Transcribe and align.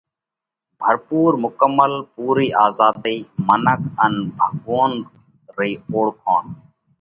ڀرپُور، 0.79 1.31
مڪمل 1.43 1.93
ان 1.99 2.07
پُورئِي 2.13 2.47
آزاڌئِي 2.65 3.17
منک 3.47 3.81
ان 4.03 4.13
ڀڳوونَ 4.37 4.91
رئِي 5.57 5.73
اوۯکوڻ: 5.89 6.43